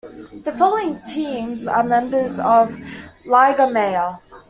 [0.45, 2.75] The following teams are members of
[3.23, 4.17] "Liga Mayor".